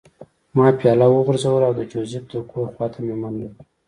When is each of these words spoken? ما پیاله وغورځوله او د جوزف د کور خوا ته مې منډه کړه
ما 0.55 0.65
پیاله 0.79 1.05
وغورځوله 1.09 1.65
او 1.67 1.73
د 1.79 1.81
جوزف 1.91 2.23
د 2.31 2.33
کور 2.51 2.67
خوا 2.73 2.87
ته 2.93 2.97
مې 3.05 3.15
منډه 3.21 3.47
کړه 3.53 3.59